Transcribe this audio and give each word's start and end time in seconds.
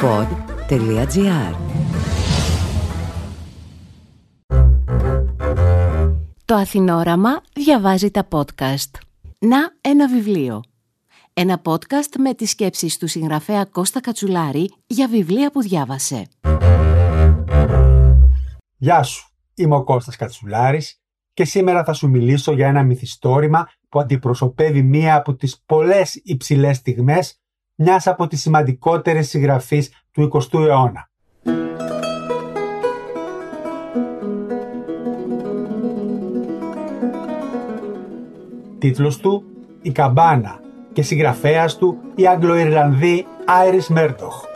pod.gr 0.00 1.54
Το 6.44 6.54
Αθηνόραμα 6.54 7.42
διαβάζει 7.52 8.10
τα 8.10 8.28
podcast. 8.30 8.90
Να 9.38 9.58
ένα 9.80 10.08
βιβλίο. 10.08 10.62
Ένα 11.32 11.60
podcast 11.64 12.16
με 12.18 12.34
τις 12.34 12.50
σκέψεις 12.50 12.98
του 12.98 13.06
συγγραφέα 13.06 13.64
Κώστα 13.64 14.00
Κατσουλάρη 14.00 14.72
για 14.86 15.08
βιβλία 15.08 15.50
που 15.50 15.62
διάβασε. 15.62 16.26
Γεια 18.76 19.02
σου, 19.02 19.28
είμαι 19.54 19.74
ο 19.76 19.84
Κώστας 19.84 20.16
Κατσουλάρης 20.16 21.00
και 21.32 21.44
σήμερα 21.44 21.84
θα 21.84 21.92
σου 21.92 22.08
μιλήσω 22.08 22.52
για 22.52 22.68
ένα 22.68 22.82
μυθιστόρημα 22.82 23.68
που 23.88 24.00
αντιπροσωπεύει 24.00 24.82
μία 24.82 25.16
από 25.16 25.34
τις 25.34 25.62
πολλές 25.66 26.20
υψηλές 26.24 26.76
στιγμές 26.76 27.40
μιας 27.80 28.06
από 28.06 28.26
τις 28.26 28.40
σημαντικότερες 28.40 29.28
συγγραφείς 29.28 29.90
του 30.12 30.30
20ου 30.32 30.60
αιώνα. 30.66 31.10
Τίτλος 38.78 39.16
του 39.16 39.44
«Η 39.82 39.90
Καμπάνα» 39.90 40.60
και 40.92 41.02
συγγραφέας 41.02 41.76
του 41.76 41.98
η 42.14 42.26
Αγγλοϊρλανδή 42.26 43.26
Άιρις 43.46 43.88
Μέρτοχ. 43.88 44.47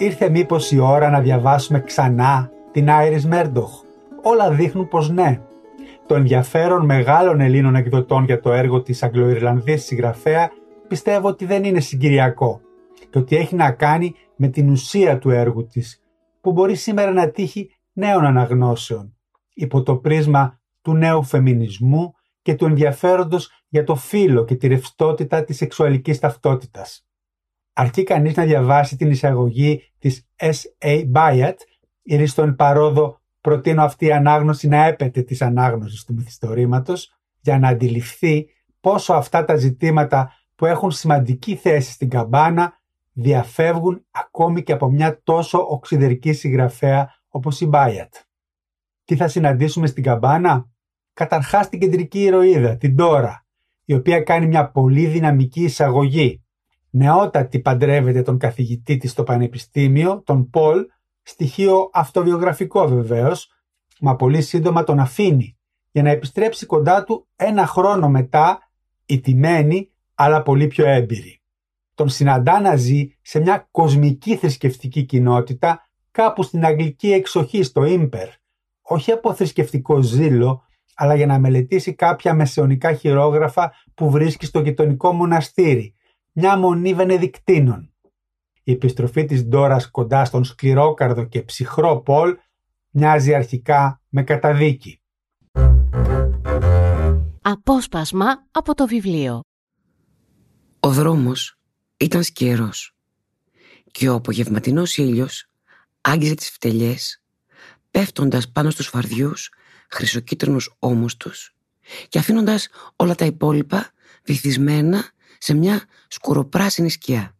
Ήρθε 0.00 0.30
μήπως 0.30 0.70
η 0.70 0.78
ώρα 0.78 1.10
να 1.10 1.20
διαβάσουμε 1.20 1.80
ξανά 1.80 2.50
την 2.72 2.90
Άιρις 2.90 3.26
Μέρντοχ. 3.26 3.82
Όλα 4.22 4.50
δείχνουν 4.50 4.88
πως 4.88 5.10
ναι. 5.10 5.40
Το 6.06 6.14
ενδιαφέρον 6.14 6.84
μεγάλων 6.84 7.40
Ελλήνων 7.40 7.74
εκδοτών 7.74 8.24
για 8.24 8.40
το 8.40 8.52
έργο 8.52 8.82
της 8.82 9.02
Αγγλοϊρλανδής 9.02 9.84
συγγραφέα 9.84 10.50
πιστεύω 10.88 11.28
ότι 11.28 11.44
δεν 11.44 11.64
είναι 11.64 11.80
συγκυριακό 11.80 12.60
και 13.10 13.18
ότι 13.18 13.36
έχει 13.36 13.54
να 13.54 13.70
κάνει 13.70 14.14
με 14.36 14.48
την 14.48 14.70
ουσία 14.70 15.18
του 15.18 15.30
έργου 15.30 15.66
της 15.66 16.02
που 16.40 16.52
μπορεί 16.52 16.74
σήμερα 16.74 17.12
να 17.12 17.30
τύχει 17.30 17.70
νέων 17.92 18.24
αναγνώσεων 18.24 19.16
υπό 19.54 19.82
το 19.82 19.96
πρίσμα 19.96 20.60
του 20.82 20.94
νέου 20.94 21.22
φεμινισμού 21.22 22.12
και 22.42 22.54
του 22.54 22.64
ενδιαφέροντος 22.64 23.50
για 23.68 23.84
το 23.84 23.94
φύλλο 23.94 24.44
και 24.44 24.54
τη 24.54 24.66
ρευστότητα 24.66 25.44
της 25.44 25.56
σεξουαλικής 25.56 26.18
ταυτότητας 26.18 27.04
αρκεί 27.80 28.02
κανείς 28.02 28.36
να 28.36 28.44
διαβάσει 28.44 28.96
την 28.96 29.10
εισαγωγή 29.10 29.92
της 29.98 30.28
S.A. 30.36 31.12
Bayat, 31.12 31.54
ή 32.02 32.26
στον 32.26 32.56
παρόδο 32.56 33.20
προτείνω 33.40 33.82
αυτή 33.82 34.06
η 34.06 34.12
ανάγνωση 34.12 34.68
να 34.68 34.84
έπεται 34.84 35.22
της 35.22 35.42
ανάγνωσης 35.42 36.04
του 36.04 36.14
μυθιστορήματος 36.14 37.14
για 37.40 37.58
να 37.58 37.68
αντιληφθεί 37.68 38.46
πόσο 38.80 39.12
αυτά 39.12 39.44
τα 39.44 39.56
ζητήματα 39.56 40.32
που 40.54 40.66
έχουν 40.66 40.90
σημαντική 40.90 41.56
θέση 41.56 41.92
στην 41.92 42.08
καμπάνα 42.08 42.72
διαφεύγουν 43.12 44.04
ακόμη 44.10 44.62
και 44.62 44.72
από 44.72 44.90
μια 44.90 45.20
τόσο 45.22 45.66
οξυδερκή 45.68 46.32
συγγραφέα 46.32 47.10
όπως 47.28 47.60
η 47.60 47.66
Μπάιατ. 47.66 48.14
Τι 49.04 49.16
θα 49.16 49.28
συναντήσουμε 49.28 49.86
στην 49.86 50.02
καμπάνα; 50.02 50.68
Καταρχάς 51.12 51.68
την 51.68 51.80
κεντρική 51.80 52.22
ηρωίδα, 52.22 52.76
την 52.76 52.96
Τώρα, 52.96 53.46
η 53.84 53.94
οποία 53.94 54.20
κάνει 54.20 54.46
μια 54.46 54.70
πολύ 54.70 55.06
δυναμική 55.06 55.62
εισαγωγή 55.62 56.42
νεότατη 56.90 57.58
παντρεύεται 57.60 58.22
τον 58.22 58.38
καθηγητή 58.38 58.96
της 58.96 59.10
στο 59.10 59.22
πανεπιστήμιο, 59.22 60.22
τον 60.22 60.50
Πολ, 60.50 60.86
στοιχείο 61.22 61.90
αυτοβιογραφικό 61.92 62.88
βεβαίως, 62.88 63.48
μα 64.00 64.16
πολύ 64.16 64.42
σύντομα 64.42 64.84
τον 64.84 64.98
αφήνει 64.98 65.58
για 65.90 66.02
να 66.02 66.10
επιστρέψει 66.10 66.66
κοντά 66.66 67.04
του 67.04 67.28
ένα 67.36 67.66
χρόνο 67.66 68.08
μετά, 68.08 68.58
ιτημένη 69.06 69.90
αλλά 70.14 70.42
πολύ 70.42 70.66
πιο 70.66 70.86
έμπειρη. 70.86 71.42
Τον 71.94 72.08
συναντά 72.08 72.60
να 72.60 72.76
ζει 72.76 73.08
σε 73.22 73.40
μια 73.40 73.68
κοσμική 73.70 74.36
θρησκευτική 74.36 75.04
κοινότητα 75.04 75.88
κάπου 76.10 76.42
στην 76.42 76.64
αγγλική 76.64 77.12
εξοχή 77.12 77.62
στο 77.62 77.84
Ήμπερ, 77.84 78.28
όχι 78.82 79.12
από 79.12 79.34
θρησκευτικό 79.34 80.00
ζήλο, 80.00 80.62
αλλά 80.94 81.14
για 81.14 81.26
να 81.26 81.38
μελετήσει 81.38 81.94
κάποια 81.94 82.34
μεσαιωνικά 82.34 82.92
χειρόγραφα 82.92 83.72
που 83.94 84.10
βρίσκει 84.10 84.46
στο 84.46 84.60
γειτονικό 84.60 85.12
μοναστήρι, 85.12 85.94
μια 86.32 86.56
μονή 86.56 86.94
Βενεδικτίνων. 86.94 87.92
Η 88.62 88.72
επιστροφή 88.72 89.24
της 89.24 89.44
Ντόρας 89.44 89.90
κοντά 89.90 90.24
στον 90.24 90.44
σκληρόκαρδο 90.44 91.24
και 91.24 91.42
ψυχρό 91.42 92.00
Πολ 92.00 92.36
μοιάζει 92.90 93.34
αρχικά 93.34 94.00
με 94.08 94.22
καταδίκη. 94.22 95.00
Απόσπασμα 97.42 98.26
από 98.50 98.74
το 98.74 98.86
βιβλίο 98.86 99.40
Ο 100.80 100.90
δρόμος 100.92 101.58
ήταν 101.96 102.22
σκερός 102.22 102.94
και 103.90 104.08
ο 104.08 104.14
απογευματινός 104.14 104.96
ήλιος 104.96 105.46
άγγιζε 106.00 106.34
τις 106.34 106.50
φτελιές 106.50 107.22
πέφτοντας 107.90 108.50
πάνω 108.50 108.70
στους 108.70 108.86
φαρδιούς 108.86 109.50
χρυσοκίτρινους 109.88 110.76
ώμους 110.78 111.16
τους 111.16 111.54
και 112.08 112.18
αφήνοντας 112.18 112.68
όλα 112.96 113.14
τα 113.14 113.24
υπόλοιπα 113.24 113.90
βυθισμένα 114.24 115.10
σε 115.42 115.54
μια 115.54 115.84
σκουροπράσινη 116.08 116.90
σκιά. 116.90 117.36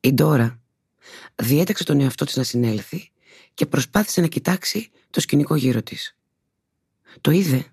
Η 0.00 0.12
Ντόρα 0.12 0.60
διέταξε 1.34 1.84
τον 1.84 2.00
εαυτό 2.00 2.24
της 2.24 2.36
να 2.36 2.42
συνέλθει 2.42 3.10
και 3.54 3.66
προσπάθησε 3.66 4.20
να 4.20 4.26
κοιτάξει 4.26 4.90
το 5.10 5.20
σκηνικό 5.20 5.54
γύρω 5.54 5.82
της. 5.82 6.16
Το 7.20 7.30
είδε 7.30 7.64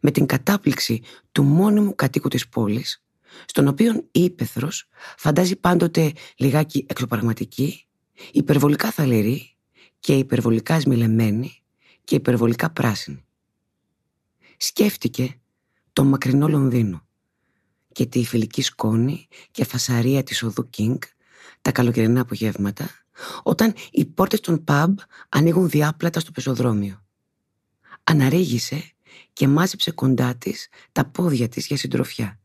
με 0.00 0.10
την 0.10 0.26
κατάπληξη 0.26 1.02
του 1.32 1.42
μόνιμου 1.42 1.94
κατοίκου 1.94 2.28
της 2.28 2.48
πόλης, 2.48 3.04
στον 3.46 3.68
οποίο 3.68 3.92
η 4.10 4.24
ύπεθρος 4.24 4.88
φαντάζει 5.16 5.56
πάντοτε 5.56 6.12
λιγάκι 6.36 6.86
εξωπραγματική, 6.88 7.86
υπερβολικά 8.32 8.90
θαλερή 8.90 9.56
και 9.98 10.16
υπερβολικά 10.16 10.80
σμιλεμένη 10.80 11.62
και 12.04 12.14
υπερβολικά 12.14 12.70
πράσινη. 12.70 13.24
Σκέφτηκε 14.56 15.40
το 15.92 16.04
μακρινό 16.04 16.48
Λονδίνο, 16.48 17.06
και 17.92 18.06
τη 18.06 18.24
φιλική 18.24 18.62
σκόνη 18.62 19.28
και 19.50 19.64
φασαρία 19.64 20.22
της 20.22 20.42
οδού 20.42 20.70
Κίνγκ 20.70 21.00
τα 21.62 21.72
καλοκαιρινά 21.72 22.20
απογεύματα 22.20 22.90
όταν 23.42 23.74
οι 23.90 24.04
πόρτες 24.04 24.40
των 24.40 24.64
παμπ 24.64 24.98
ανοίγουν 25.28 25.68
διάπλατα 25.68 26.20
στο 26.20 26.30
πεζοδρόμιο. 26.30 27.04
Αναρρίγησε 28.04 28.92
και 29.32 29.48
μάζεψε 29.48 29.90
κοντά 29.90 30.34
της 30.34 30.68
τα 30.92 31.04
πόδια 31.04 31.48
της 31.48 31.66
για 31.66 31.76
συντροφιά. 31.76 32.40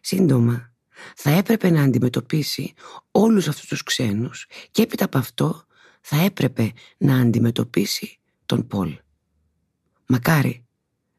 Σύντομα 0.00 0.72
θα 1.16 1.30
έπρεπε 1.30 1.70
να 1.70 1.82
αντιμετωπίσει 1.82 2.72
όλους 3.10 3.48
αυτούς 3.48 3.66
τους 3.68 3.82
ξένους 3.82 4.46
και 4.70 4.82
έπειτα 4.82 5.04
από 5.04 5.18
αυτό 5.18 5.64
θα 6.00 6.16
έπρεπε 6.16 6.72
να 6.96 7.16
αντιμετωπίσει 7.20 8.18
τον 8.46 8.66
Πολ. 8.66 8.98
Μακάρι 10.06 10.66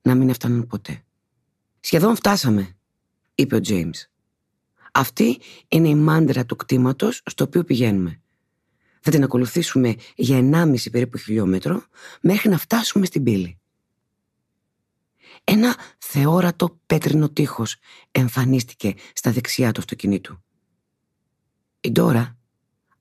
να 0.02 0.16
μην 0.16 0.30
έφταναν 0.30 0.68
ποτέ. 0.68 1.04
Σχεδόν 1.80 2.16
φτάσαμε, 2.16 2.77
είπε 3.38 3.56
ο 3.56 3.60
Τζέιμς. 3.60 4.08
Αυτή 4.92 5.40
είναι 5.68 5.88
η 5.88 5.96
μάντρα 5.96 6.46
του 6.46 6.56
κτήματος 6.56 7.22
στο 7.26 7.44
οποίο 7.44 7.64
πηγαίνουμε. 7.64 8.22
Θα 9.00 9.12
την 9.12 9.24
ακολουθήσουμε 9.24 9.96
για 10.16 10.40
1,5 10.54 10.92
περίπου 10.92 11.18
χιλιόμετρο 11.18 11.84
μέχρι 12.22 12.50
να 12.50 12.58
φτάσουμε 12.58 13.06
στην 13.06 13.24
πύλη. 13.24 13.60
Ένα 15.44 15.76
θεόρατο 15.98 16.80
πέτρινο 16.86 17.30
τείχος 17.30 17.76
εμφανίστηκε 18.12 18.94
στα 19.14 19.32
δεξιά 19.32 19.72
του 19.72 19.80
αυτοκινήτου. 19.80 20.44
Η 21.82 21.92
Ντόρα 21.92 22.38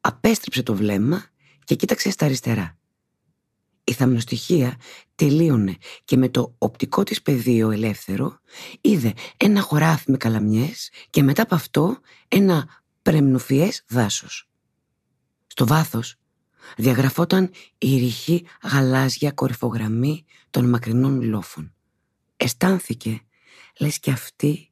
απέστρεψε 0.00 0.62
το 0.62 0.74
βλέμμα 0.74 1.24
και 1.64 1.74
κοίταξε 1.74 2.10
στα 2.10 2.24
αριστερά. 2.24 2.78
Η 3.88 3.92
θαμνοστοιχεία 3.92 4.76
τελείωνε 5.14 5.76
και 6.04 6.16
με 6.16 6.28
το 6.28 6.54
οπτικό 6.58 7.02
της 7.02 7.22
πεδίο 7.22 7.70
ελεύθερο 7.70 8.38
είδε 8.80 9.12
ένα 9.36 9.60
χωράφι 9.60 10.10
με 10.10 10.16
καλαμιές 10.16 10.90
και 11.10 11.22
μετά 11.22 11.42
από 11.42 11.54
αυτό 11.54 11.98
ένα 12.28 12.82
πρεμνουφιές 13.02 13.84
δάσος. 13.88 14.48
Στο 15.46 15.66
βάθος 15.66 16.16
διαγραφόταν 16.76 17.50
η 17.78 17.98
ρηχή 17.98 18.46
γαλάζια 18.62 19.32
κορυφογραμμή 19.32 20.24
των 20.50 20.68
μακρινών 20.68 21.22
λόφων. 21.22 21.74
Αισθάνθηκε 22.36 23.20
λες 23.78 23.98
και 23.98 24.10
αυτή 24.10 24.70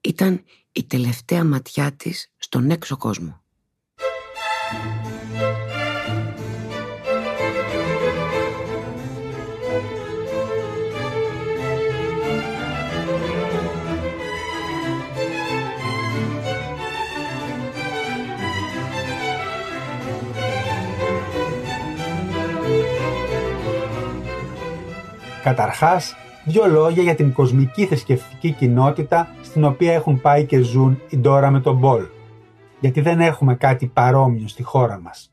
ήταν 0.00 0.44
η 0.72 0.84
τελευταία 0.84 1.44
ματιά 1.44 1.92
της 1.92 2.32
στον 2.36 2.70
έξω 2.70 2.96
κόσμο. 2.96 3.42
Καταρχάς, 25.42 26.14
δύο 26.44 26.66
λόγια 26.66 27.02
για 27.02 27.14
την 27.14 27.32
κοσμική 27.32 27.86
θρησκευτική 27.86 28.52
κοινότητα 28.52 29.28
στην 29.42 29.64
οποία 29.64 29.92
έχουν 29.92 30.20
πάει 30.20 30.46
και 30.46 30.60
ζουν 30.60 31.00
η 31.08 31.16
Ντόρα 31.16 31.50
με 31.50 31.60
τον 31.60 31.76
Πολ. 31.76 32.06
Γιατί 32.80 33.00
δεν 33.00 33.20
έχουμε 33.20 33.54
κάτι 33.54 33.86
παρόμοιο 33.86 34.48
στη 34.48 34.62
χώρα 34.62 35.00
μας. 35.00 35.32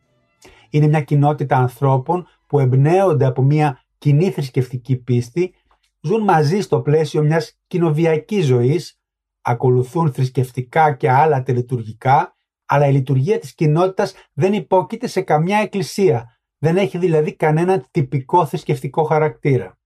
Είναι 0.69 0.87
μια 0.87 1.01
κοινότητα 1.01 1.57
ανθρώπων 1.57 2.27
που 2.47 2.59
εμπνέονται 2.59 3.25
από 3.25 3.41
μια 3.41 3.81
κοινή 3.97 4.31
θρησκευτική 4.31 4.95
πίστη, 4.95 5.53
ζουν 6.01 6.23
μαζί 6.23 6.61
στο 6.61 6.81
πλαίσιο 6.81 7.21
μιας 7.21 7.59
κοινοβιακής 7.67 8.45
ζωής, 8.45 8.99
ακολουθούν 9.41 10.13
θρησκευτικά 10.13 10.93
και 10.93 11.11
άλλα 11.11 11.43
τελετουργικά, 11.43 12.35
αλλά 12.65 12.87
η 12.87 12.91
λειτουργία 12.91 13.39
της 13.39 13.53
κοινότητας 13.53 14.13
δεν 14.33 14.53
υπόκειται 14.53 15.07
σε 15.07 15.21
καμιά 15.21 15.57
εκκλησία, 15.57 16.39
δεν 16.57 16.77
έχει 16.77 16.97
δηλαδή 16.97 17.35
κανένα 17.35 17.85
τυπικό 17.91 18.45
θρησκευτικό 18.45 19.03
χαρακτήρα. 19.03 19.76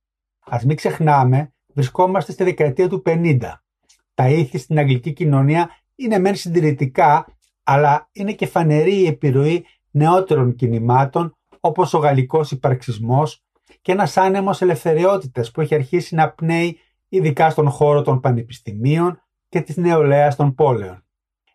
Ας 0.54 0.66
μην 0.66 0.76
ξεχνάμε, 0.76 1.54
βρισκόμαστε 1.74 2.32
στη 2.32 2.44
δεκαετία 2.44 2.90
του 2.90 3.02
50. 3.06 3.38
Τα 4.14 4.30
ήθη 4.30 4.58
στην 4.58 4.78
αγγλική 4.78 5.14
κοινωνία 5.14 5.70
είναι 5.96 6.20
μεν 6.20 6.36
συντηρητικά, 6.36 7.26
αλλά 7.64 8.10
είναι 8.12 8.34
και 8.34 8.46
φανερή 8.46 8.96
η 8.96 9.06
επιρροή 9.06 9.66
νεότερων 9.92 10.56
κινημάτων 10.56 11.38
όπως 11.60 11.94
ο 11.94 11.98
γαλλικός 11.98 12.52
υπαρξισμός 12.52 13.44
και 13.82 13.92
ένας 13.92 14.18
άνεμος 14.18 14.62
ελευθεριότητας 14.62 15.52
που 15.52 15.62
έχει 15.62 15.76
αρχίσει 15.76 16.16
να 16.16 16.32
πνέει 16.32 16.78
ειδικά 17.10 17.50
στον 17.50 17.70
χώρο 17.70 18.02
των 18.02 18.20
πανεπιστημίων 18.20 19.22
και 19.50 19.62
της 19.62 19.78
νεολαίας 19.78 20.36
των 20.36 20.54
πόλεων. 20.56 21.06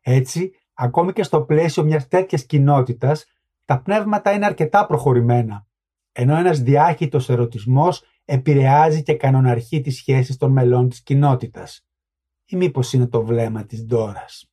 Έτσι, 0.02 0.50
ακόμη 0.75 1.12
και 1.12 1.22
στο 1.22 1.43
πλαίσιο 1.43 1.82
μιας 1.82 2.08
τέτοιας 2.08 2.44
κοινότητας, 2.44 3.26
τα 3.64 3.81
πνεύματα 3.81 4.32
είναι 4.32 4.46
αρκετά 4.46 4.87
προχωρημένα, 4.87 5.66
ενώ 6.12 6.37
ένας 6.37 6.60
διάχυτος 6.60 7.28
ερωτισμός 7.28 8.02
επηρεάζει 8.26 9.02
και 9.02 9.14
κανοναρχεί 9.14 9.81
τις 9.81 9.96
σχέσεις 9.96 10.37
των 10.37 10.52
μελών 10.52 10.88
της 10.88 11.02
κοινότητας. 11.02 11.87
Ή 12.46 12.56
μήπως 12.56 12.93
είναι 12.93 13.06
το 13.06 13.25
βλέμμα 13.25 13.64
της 13.64 13.84
Ντόρας. 13.84 14.50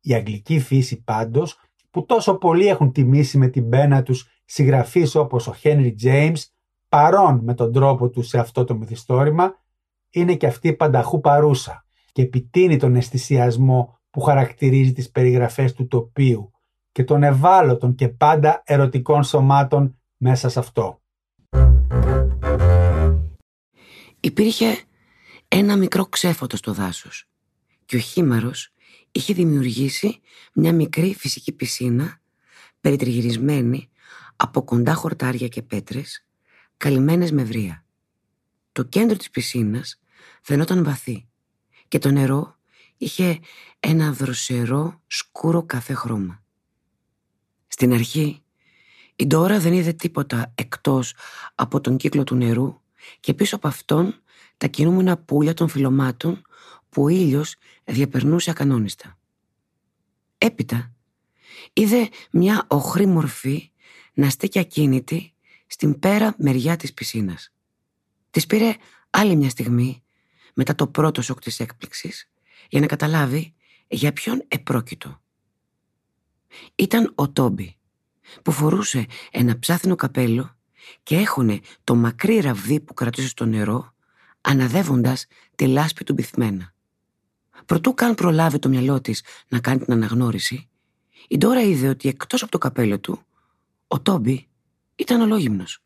Η 0.00 0.14
αγγλική 0.14 0.58
φύση 0.58 1.02
πάντως, 1.02 1.58
που 1.90 2.06
τόσο 2.06 2.34
πολλοί 2.34 2.66
έχουν 2.66 2.92
τιμήσει 2.92 3.38
με 3.38 3.48
την 3.48 3.68
πένα 3.68 4.02
τους 4.02 4.28
συγγραφείς 4.44 5.14
όπως 5.14 5.46
ο 5.46 5.54
Henry 5.62 5.92
James, 6.02 6.36
παρόν 6.88 7.40
με 7.42 7.54
τον 7.54 7.72
τρόπο 7.72 8.08
του 8.08 8.22
σε 8.22 8.38
αυτό 8.38 8.64
το 8.64 8.74
μυθιστόρημα, 8.74 9.54
είναι 10.10 10.34
και 10.34 10.46
αυτή 10.46 10.72
πανταχού 10.72 11.20
παρούσα 11.20 11.86
και 12.12 12.22
επιτείνει 12.22 12.76
τον 12.76 12.94
αισθησιασμό 12.94 13.98
που 14.10 14.20
χαρακτηρίζει 14.20 14.92
τις 14.92 15.10
περιγραφές 15.10 15.72
του 15.72 15.86
τοπίου 15.86 16.52
και 16.92 17.04
των 17.04 17.22
ευάλωτων 17.22 17.94
και 17.94 18.08
πάντα 18.08 18.62
ερωτικών 18.64 19.22
σωμάτων 19.22 19.98
μέσα 20.16 20.48
σε 20.48 20.58
αυτό. 20.58 21.02
Υπήρχε 24.24 24.82
ένα 25.48 25.76
μικρό 25.76 26.06
ξέφωτο 26.06 26.56
στο 26.56 26.72
δάσος 26.72 27.28
και 27.84 27.96
ο 27.96 27.98
χήμαρος 27.98 28.72
είχε 29.12 29.34
δημιουργήσει 29.34 30.20
μια 30.52 30.72
μικρή 30.72 31.14
φυσική 31.14 31.52
πισίνα 31.52 32.20
περιτριγυρισμένη 32.80 33.90
από 34.36 34.62
κοντά 34.62 34.94
χορτάρια 34.94 35.48
και 35.48 35.62
πέτρες 35.62 36.26
καλυμμένες 36.76 37.32
με 37.32 37.44
βρία. 37.44 37.84
Το 38.72 38.82
κέντρο 38.82 39.16
της 39.16 39.30
πισίνας 39.30 40.00
φαινόταν 40.42 40.84
βαθύ 40.84 41.28
και 41.88 41.98
το 41.98 42.10
νερό 42.10 42.56
είχε 42.96 43.40
ένα 43.80 44.12
δροσερό 44.12 45.02
σκούρο 45.06 45.62
καφέ 45.62 45.94
χρώμα. 45.94 46.42
Στην 47.66 47.92
αρχή 47.92 48.42
η 49.16 49.26
Ντόρα 49.26 49.58
δεν 49.58 49.72
είδε 49.72 49.92
τίποτα 49.92 50.52
εκτός 50.54 51.14
από 51.54 51.80
τον 51.80 51.96
κύκλο 51.96 52.24
του 52.24 52.34
νερού 52.34 52.82
και 53.20 53.34
πίσω 53.34 53.56
από 53.56 53.68
αυτόν 53.68 54.22
τα 54.56 54.66
κινούμενα 54.66 55.16
πουλια 55.16 55.54
των 55.54 55.68
φυλωμάτων 55.68 56.42
που 56.88 57.02
ο 57.02 57.08
ήλιος 57.08 57.56
διαπερνούσε 57.84 58.50
ακανόνιστα. 58.50 59.18
Έπειτα 60.38 60.92
είδε 61.72 62.08
μια 62.30 62.64
οχρή 62.68 63.06
μορφή 63.06 63.70
να 64.14 64.30
στέκει 64.30 64.58
ακίνητη 64.58 65.34
στην 65.66 65.98
πέρα 65.98 66.34
μεριά 66.38 66.76
της 66.76 66.94
πισίνας. 66.94 67.52
Της 68.30 68.46
πήρε 68.46 68.76
άλλη 69.10 69.36
μια 69.36 69.50
στιγμή 69.50 70.02
μετά 70.54 70.74
το 70.74 70.86
πρώτο 70.86 71.22
σοκ 71.22 71.40
της 71.40 71.60
έκπληξης 71.60 72.30
για 72.68 72.80
να 72.80 72.86
καταλάβει 72.86 73.54
για 73.88 74.12
ποιον 74.12 74.44
επρόκειτο. 74.48 75.20
Ήταν 76.74 77.12
ο 77.14 77.30
Τόμπι 77.30 77.76
που 78.42 78.52
φορούσε 78.52 79.06
ένα 79.30 79.58
ψάθινο 79.58 79.94
καπέλο 79.94 80.53
και 81.02 81.16
έχωνε 81.16 81.60
το 81.84 81.94
μακρύ 81.94 82.40
ραβδί 82.40 82.80
που 82.80 82.94
κρατούσε 82.94 83.28
στο 83.28 83.44
νερό 83.44 83.94
αναδεύοντας 84.40 85.26
τη 85.54 85.66
λάσπη 85.66 86.04
του 86.04 86.12
μπυθμένα. 86.12 86.72
Προτού 87.66 87.94
καν 87.94 88.14
προλάβει 88.14 88.58
το 88.58 88.68
μυαλό 88.68 89.00
της 89.00 89.24
να 89.48 89.60
κάνει 89.60 89.78
την 89.78 89.92
αναγνώριση, 89.92 90.68
η 91.28 91.38
Ντόρα 91.38 91.60
είδε 91.60 91.88
ότι 91.88 92.08
εκτός 92.08 92.42
από 92.42 92.50
το 92.50 92.58
καπέλο 92.58 93.00
του, 93.00 93.22
ο 93.88 94.00
Τόμπι 94.00 94.48
ήταν 94.94 95.20
ολόγυμνος. 95.20 95.78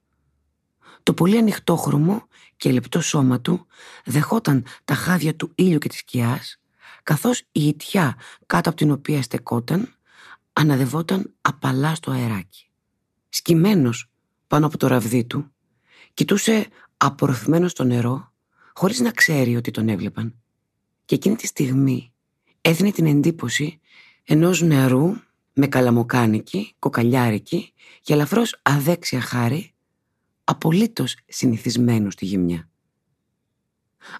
Το 1.02 1.14
πολύ 1.14 1.38
ανοιχτόχρωμο 1.38 2.26
και 2.56 2.72
λεπτό 2.72 3.00
σώμα 3.00 3.40
του 3.40 3.66
δεχόταν 4.04 4.64
τα 4.84 4.94
χάδια 4.94 5.34
του 5.34 5.52
ήλιου 5.54 5.78
και 5.78 5.88
της 5.88 5.98
σκιάς, 5.98 6.60
καθώς 7.02 7.38
η 7.52 7.66
ιτιά 7.66 8.16
κάτω 8.46 8.68
από 8.68 8.78
την 8.78 8.90
οποία 8.90 9.22
στεκόταν 9.22 9.94
αναδευόταν 10.52 11.34
απαλά 11.40 11.94
στο 11.94 12.10
αεράκι. 12.10 12.70
Σκυμμένος 13.28 14.10
πάνω 14.48 14.66
από 14.66 14.78
το 14.78 14.86
ραβδί 14.86 15.24
του, 15.24 15.52
κοιτούσε 16.14 16.66
απορροφημένο 16.96 17.68
στο 17.68 17.84
νερό, 17.84 18.32
χωρίς 18.72 19.00
να 19.00 19.10
ξέρει 19.10 19.56
ότι 19.56 19.70
τον 19.70 19.88
έβλεπαν. 19.88 20.34
Και 21.04 21.14
εκείνη 21.14 21.36
τη 21.36 21.46
στιγμή 21.46 22.12
έδινε 22.60 22.90
την 22.90 23.06
εντύπωση 23.06 23.80
ενός 24.24 24.62
νερού 24.62 25.14
με 25.52 25.66
καλαμοκάνικη, 25.66 26.74
κοκαλιάρικη 26.78 27.72
και 28.00 28.12
ελαφρώς 28.12 28.60
αδέξια 28.62 29.20
χάρη, 29.20 29.74
απολύτως 30.44 31.16
συνηθισμένου 31.26 32.10
στη 32.10 32.24
γυμνιά. 32.24 32.68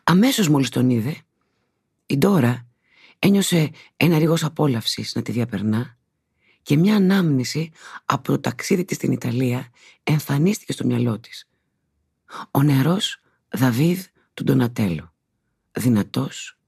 Αμέσως 0.03 0.49
μόλις 0.49 0.69
τον 0.69 0.91
είδε, 0.91 1.17
η 2.07 2.19
Ντόρα 2.19 2.67
ένιωσε 3.19 3.71
ένα 3.97 4.19
ρίγος 4.19 4.45
απόλαυσης 4.45 5.15
να 5.15 5.23
τη 5.23 5.33
διαπερνά 5.33 5.98
και 6.69 6.77
μια 6.77 6.97
ανάμνηση 6.97 7.71
από 8.05 8.23
το 8.23 8.39
ταξίδι 8.39 8.85
της 8.85 8.97
στην 8.97 9.13
Ιταλία 9.13 9.69
εμφανίστηκε 10.03 10.73
στο 10.73 10.87
μυαλό 10.87 11.21
της. 11.21 11.49
Ο 12.51 12.63
νερός 12.63 13.21
Δαβίδ 13.49 14.05
του 14.35 14.45
Ντονατέλο, 14.45 15.15
δυνατός, 15.73 16.59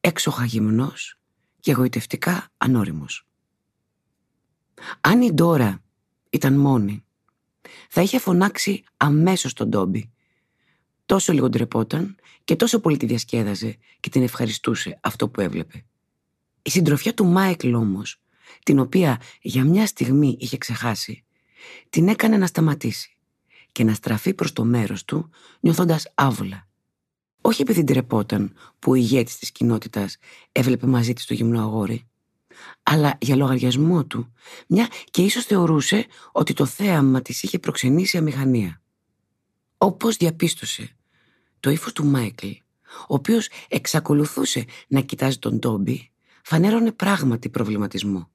έξοχα 0.00 0.44
γυμνός 0.44 1.18
και 1.60 1.70
εγωιτευτικά 1.70 2.48
ανώριμος. 2.56 3.26
Αν 5.00 5.22
η 5.22 5.32
Ντόρα 5.32 5.82
ήταν 6.30 6.54
μόνη, 6.54 7.04
θα 7.88 8.00
είχε 8.02 8.18
φωνάξει 8.18 8.84
αμέσως 8.96 9.52
τον 9.52 9.68
Ντόμπι. 9.68 10.12
Τόσο 11.06 11.32
λίγο 11.32 11.48
ντρεπόταν 11.48 12.16
και 12.44 12.56
τόσο 12.56 12.80
πολύ 12.80 12.96
τη 12.96 13.06
διασκέδαζε 13.06 13.76
και 14.00 14.08
την 14.08 14.22
ευχαριστούσε 14.22 14.98
αυτό 15.02 15.28
που 15.28 15.40
έβλεπε. 15.40 15.84
Η 16.62 16.70
συντροφιά 16.70 17.14
του 17.14 17.24
Μάικλ 17.24 17.74
όμως 17.74 18.20
την 18.62 18.78
οποία 18.78 19.20
για 19.40 19.64
μια 19.64 19.86
στιγμή 19.86 20.36
είχε 20.40 20.58
ξεχάσει, 20.58 21.24
την 21.90 22.08
έκανε 22.08 22.36
να 22.36 22.46
σταματήσει 22.46 23.16
και 23.72 23.84
να 23.84 23.94
στραφεί 23.94 24.34
προς 24.34 24.52
το 24.52 24.64
μέρος 24.64 25.04
του 25.04 25.30
νιώθοντας 25.60 26.12
άβολα. 26.14 26.68
Όχι 27.40 27.62
επειδή 27.62 27.82
ντρεπόταν 27.82 28.54
που 28.78 28.90
ο 28.90 28.94
ηγέτης 28.94 29.38
της 29.38 29.52
κοινότητας 29.52 30.16
έβλεπε 30.52 30.86
μαζί 30.86 31.12
της 31.12 31.26
το 31.26 31.34
γυμνό 31.34 31.60
αγόρι, 31.60 32.06
αλλά 32.82 33.18
για 33.20 33.36
λογαριασμό 33.36 34.04
του, 34.04 34.32
μια 34.68 34.88
και 35.10 35.22
ίσως 35.22 35.44
θεωρούσε 35.44 36.06
ότι 36.32 36.52
το 36.52 36.66
θέαμα 36.66 37.22
της 37.22 37.42
είχε 37.42 37.58
προξενήσει 37.58 38.16
αμηχανία. 38.16 38.80
Όπως 39.78 40.16
διαπίστωσε, 40.16 40.96
το 41.60 41.70
ύφος 41.70 41.92
του 41.92 42.06
Μάικλ, 42.06 42.48
ο 43.08 43.14
οποίος 43.14 43.48
εξακολουθούσε 43.68 44.64
να 44.88 45.00
κοιτάζει 45.00 45.38
τον 45.38 45.58
Τόμπι, 45.58 46.10
φανέρωνε 46.42 46.92
πράγματι 46.92 47.48
προβληματισμό. 47.48 48.30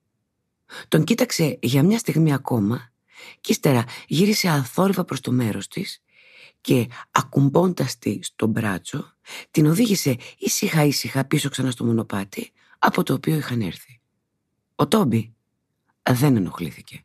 Τον 0.88 1.04
κοίταξε 1.04 1.58
για 1.62 1.82
μια 1.82 1.98
στιγμή 1.98 2.32
ακόμα 2.32 2.90
και 3.40 3.52
ύστερα 3.52 3.84
γύρισε 4.06 4.48
αθόρυβα 4.48 5.04
προς 5.04 5.20
το 5.20 5.32
μέρος 5.32 5.68
της 5.68 6.02
και 6.60 6.88
ακουμπώντας 7.10 7.98
τη 7.98 8.18
στο 8.22 8.46
μπράτσο 8.46 9.12
την 9.50 9.66
οδήγησε 9.66 10.16
ήσυχα 10.38 10.84
ήσυχα 10.84 11.24
πίσω 11.24 11.48
ξανά 11.48 11.70
στο 11.70 11.84
μονοπάτι 11.84 12.52
από 12.78 13.02
το 13.02 13.12
οποίο 13.12 13.36
είχαν 13.36 13.60
έρθει. 13.60 14.00
Ο 14.74 14.88
Τόμπι 14.88 15.34
δεν 16.10 16.36
ενοχλήθηκε. 16.36 17.04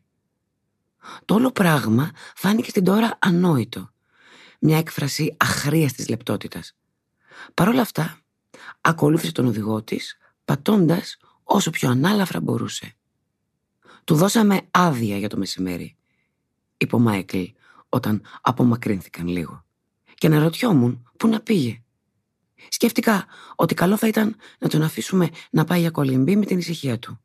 Το 1.24 1.34
όλο 1.34 1.50
πράγμα 1.50 2.10
φάνηκε 2.34 2.70
στην 2.70 2.84
τώρα 2.84 3.18
ανόητο. 3.20 3.90
Μια 4.60 4.78
έκφραση 4.78 5.36
αχρίαστης 5.36 6.08
λεπτότητας. 6.08 6.76
Παρ' 7.54 7.68
όλα 7.68 7.80
αυτά, 7.80 8.20
ακολούθησε 8.80 9.32
τον 9.32 9.46
οδηγό 9.46 9.82
της, 9.82 10.16
πατώντας 10.44 11.16
όσο 11.42 11.70
πιο 11.70 11.90
ανάλαφρα 11.90 12.40
μπορούσε. 12.40 12.96
Του 14.08 14.14
δώσαμε 14.14 14.60
άδεια 14.70 15.16
για 15.16 15.28
το 15.28 15.36
μεσημέρι, 15.36 15.96
είπε 16.76 16.94
ο 16.94 16.98
Μάικλ 16.98 17.42
όταν 17.88 18.22
απομακρύνθηκαν 18.40 19.26
λίγο. 19.28 19.64
και 20.14 20.26
αναρωτιόμουν 20.26 21.10
πού 21.16 21.28
να 21.28 21.40
πήγε. 21.40 21.82
Σκέφτηκα 22.68 23.26
ότι 23.54 23.74
καλό 23.74 23.96
θα 23.96 24.08
ήταν 24.08 24.36
να 24.58 24.68
τον 24.68 24.82
αφήσουμε 24.82 25.28
να 25.50 25.64
πάει 25.64 25.80
για 25.80 25.90
κολυμπή 25.90 26.36
με 26.36 26.44
την 26.44 26.58
ησυχία 26.58 26.98
του. 26.98 27.20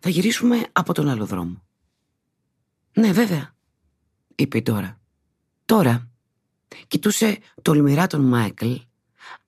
Θα 0.00 0.08
γυρίσουμε 0.08 0.66
από 0.72 0.94
τον 0.94 1.08
άλλο 1.08 1.26
δρόμο. 1.26 1.62
Ναι, 2.92 3.12
βέβαια, 3.12 3.54
είπε 4.34 4.60
τώρα. 4.60 5.00
Τώρα 5.64 6.10
κοιτούσε 6.86 7.38
τολμηρά 7.62 8.06
τον 8.06 8.20
Μάικλ, 8.20 8.74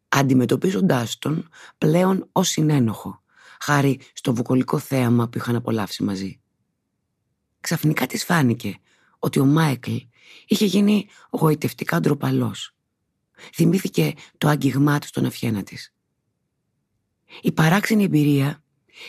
αντιμετωπίζοντάς 0.09 1.19
τον 1.19 1.49
πλέον 1.79 2.29
ως 2.33 2.49
συνένοχο, 2.49 3.23
χάρη 3.61 4.01
στο 4.13 4.35
βουκολικό 4.35 4.79
θέαμα 4.79 5.29
που 5.29 5.39
είχαν 5.39 5.57
απολαύσει 5.57 6.03
μαζί. 6.03 6.41
Ξαφνικά 7.61 8.07
της 8.07 8.25
φάνηκε 8.25 8.79
ότι 9.19 9.41
ο 9.41 9.45
Μάικλ 9.45 9.97
είχε 10.47 10.65
γίνει 10.65 11.09
γοητευτικά 11.31 12.01
ντροπαλός. 12.01 12.75
Θυμήθηκε 13.55 14.13
το 14.39 14.49
άγγιγμά 14.49 14.99
του 14.99 15.07
στον 15.07 15.25
αυχένα 15.25 15.63
της. 15.63 15.95
Η 17.43 17.53
παράξενη 17.53 18.05
εμπειρία 18.05 18.63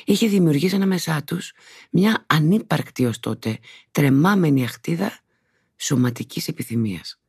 είχε 0.05 0.27
δημιουργήσει 0.27 0.75
ανάμεσά 0.75 1.23
τους 1.23 1.53
μια 1.89 2.25
ανύπαρκτη 2.27 3.05
ως 3.05 3.19
τότε 3.19 3.59
τρεμάμενη 3.91 4.63
αχτίδα 4.63 5.19
σωματικής 5.75 6.47
επιθυμίας. 6.47 7.19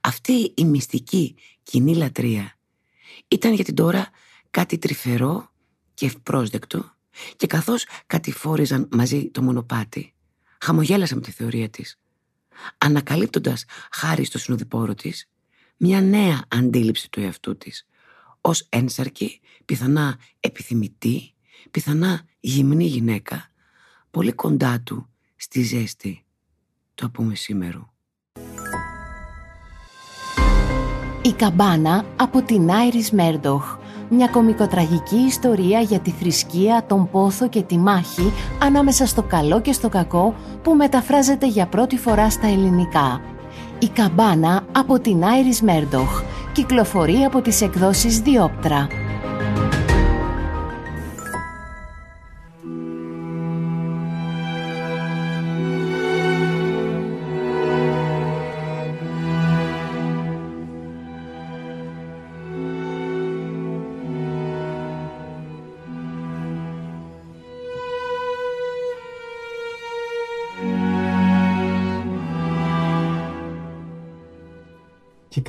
Αυτή 0.00 0.52
η 0.56 0.64
μυστική 0.64 1.34
κοινή 1.62 1.94
λατρεία 1.94 2.58
ήταν 3.28 3.52
για 3.52 3.64
την 3.64 3.74
τώρα 3.74 4.10
κάτι 4.50 4.78
τρυφερό 4.78 5.49
και 6.00 6.06
ευπρόσδεκτο 6.06 6.90
και 7.36 7.46
καθώς 7.46 7.86
κατηφόριζαν 8.06 8.88
μαζί 8.92 9.30
το 9.30 9.42
μονοπάτι, 9.42 10.14
χαμογέλασα 10.60 11.14
με 11.14 11.20
τη 11.20 11.30
θεωρία 11.30 11.68
της, 11.68 11.98
ανακαλύπτοντας 12.78 13.64
χάρη 13.92 14.24
στο 14.24 14.38
συνοδοιπόρο 14.38 14.94
της 14.94 15.28
μια 15.76 16.00
νέα 16.00 16.44
αντίληψη 16.48 17.10
του 17.10 17.20
εαυτού 17.20 17.56
της, 17.56 17.86
ως 18.40 18.66
ένσαρκη, 18.68 19.40
πιθανά 19.64 20.18
επιθυμητή, 20.40 21.34
πιθανά 21.70 22.22
γυμνή 22.40 22.86
γυναίκα, 22.86 23.50
πολύ 24.10 24.32
κοντά 24.32 24.80
του 24.80 25.08
στη 25.36 25.62
ζέστη 25.62 26.24
του 26.94 27.06
απομεσήμερου. 27.06 27.88
Η 31.22 31.32
καμπάνα 31.32 32.04
από 32.16 32.42
την 32.42 32.70
Άιρις 32.70 33.10
Μέρντοχ. 33.10 33.78
Μια 34.12 34.28
κομικοτραγική 34.28 35.16
ιστορία 35.16 35.80
για 35.80 35.98
τη 35.98 36.10
θρησκεία, 36.10 36.84
τον 36.86 37.10
πόθο 37.10 37.48
και 37.48 37.62
τη 37.62 37.78
μάχη 37.78 38.32
ανάμεσα 38.62 39.06
στο 39.06 39.22
καλό 39.22 39.60
και 39.60 39.72
στο 39.72 39.88
κακό 39.88 40.34
που 40.62 40.74
μεταφράζεται 40.74 41.46
για 41.46 41.66
πρώτη 41.66 41.98
φορά 41.98 42.30
στα 42.30 42.46
ελληνικά. 42.46 43.20
Η 43.78 43.88
καμπάνα 43.88 44.64
από 44.72 44.98
την 44.98 45.24
Άιρις 45.24 45.62
Μέρντοχ 45.62 46.22
κυκλοφορεί 46.52 47.24
από 47.24 47.40
τις 47.40 47.60
εκδόσεις 47.62 48.20
Διόπτρα. 48.20 48.86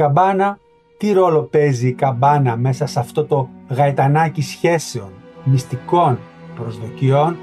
Καμπάνα, 0.01 0.60
τι 0.98 1.12
ρόλο 1.12 1.41
παίζει 1.41 1.88
η 1.88 1.93
καμπάνα 1.93 2.58
μέσα 2.58 2.86
σε 2.86 3.00
αυτό 3.00 3.25
το 3.25 3.50
γαϊτανάκι 3.70 4.41
σχέσεων, 4.41 5.10
μυστικών 5.43 6.20
προσδοκιών 6.55 7.38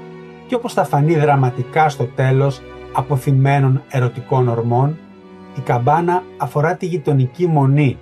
και 0.47 0.55
όπως 0.55 0.73
θα 0.73 0.85
φανεί 0.85 1.15
δραματικά 1.15 1.89
στο 1.89 2.05
τέλος 2.05 2.61
αποθυμένων 2.93 3.83
ερωτικών 3.89 4.47
ορμών, 4.47 4.97
η 5.57 5.61
καμπάνα 5.61 6.23
αφορά 6.37 6.75
τη 6.75 6.85
γειτονική 6.85 7.47
μονή, 7.47 7.97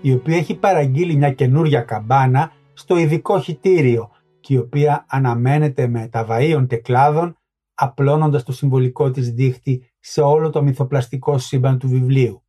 η 0.00 0.12
οποία 0.12 0.36
έχει 0.36 0.54
παραγγείλει 0.54 1.16
μια 1.16 1.32
καινούρια 1.32 1.80
καμπάνα 1.80 2.52
στο 2.72 2.96
ειδικό 2.96 3.40
χιτήριο 3.40 4.10
και 4.40 4.54
η 4.54 4.56
οποία 4.56 5.04
αναμένεται 5.08 5.86
με 5.86 6.08
ταβαΐων 6.12 6.64
και 6.68 6.76
κλάδων 6.76 7.36
απλώνοντας 7.74 8.42
το 8.42 8.52
συμβολικό 8.52 9.10
της 9.10 9.30
δίχτυ 9.30 9.90
σε 10.00 10.20
όλο 10.20 10.50
το 10.50 10.62
μυθοπλαστικό 10.62 11.38
σύμπαν 11.38 11.78
του 11.78 11.88
βιβλίου 11.88 12.42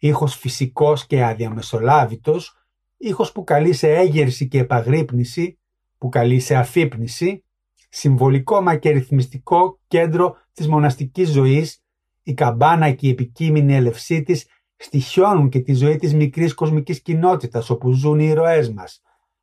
ήχος 0.00 0.36
φυσικός 0.36 1.06
και 1.06 1.24
αδιαμεσολάβητος, 1.24 2.54
ήχος 2.96 3.32
που 3.32 3.44
καλεί 3.44 3.72
σε 3.72 3.92
έγερση 3.92 4.48
και 4.48 4.58
επαγρύπνηση, 4.58 5.58
που 5.98 6.08
καλεί 6.08 6.40
σε 6.40 6.54
αφύπνιση, 6.54 7.44
συμβολικό 7.88 8.60
μα 8.60 8.76
και 8.76 8.90
ρυθμιστικό 8.90 9.80
κέντρο 9.86 10.36
της 10.52 10.68
μοναστικής 10.68 11.28
ζωής, 11.28 11.82
η 12.22 12.34
καμπάνα 12.34 12.90
και 12.90 13.06
η 13.06 13.10
επικείμενη 13.10 13.74
έλευσή 13.74 14.22
της 14.22 14.46
στοιχιώνουν 14.76 15.48
και 15.48 15.60
τη 15.60 15.74
ζωή 15.74 15.96
της 15.96 16.14
μικρής 16.14 16.54
κοσμικής 16.54 17.02
κοινότητας 17.02 17.70
όπου 17.70 17.92
ζουν 17.92 18.20
οι 18.20 18.26
ηρωές 18.28 18.70
μας, 18.70 19.02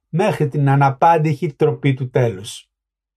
μέχρι 0.10 0.48
την 0.48 0.70
αναπάντηχη 0.70 1.54
τροπή 1.54 1.94
του 1.94 2.10
τέλους. 2.10 2.70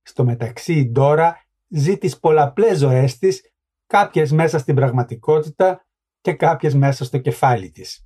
Στο 0.03 0.25
μεταξύ 0.25 0.75
η 0.75 0.91
Ντόρα 0.91 1.45
ζει 1.69 1.99
τις 1.99 2.19
πολλαπλές 2.19 2.79
ζωές 2.79 3.19
της, 3.19 3.43
κάποιες 3.87 4.33
μέσα 4.33 4.59
στην 4.59 4.75
πραγματικότητα, 4.75 5.85
και 6.21 6.33
κάποιες 6.33 6.75
μέσα 6.75 7.05
στο 7.05 7.19
κεφάλι 7.19 7.71
της. 7.71 8.05